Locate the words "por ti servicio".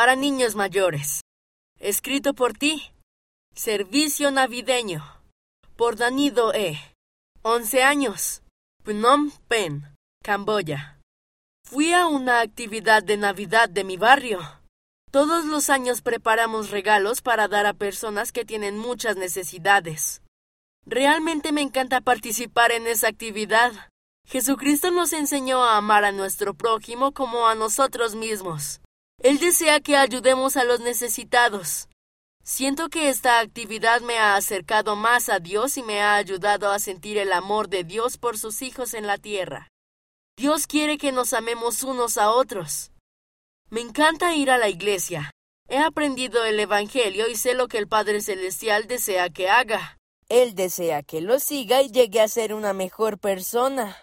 2.32-4.30